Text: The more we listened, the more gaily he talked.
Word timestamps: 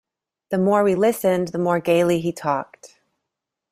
The 0.49 0.57
more 0.57 0.83
we 0.83 0.95
listened, 0.95 1.49
the 1.49 1.59
more 1.59 1.79
gaily 1.79 2.19
he 2.21 2.31
talked. 2.31 2.97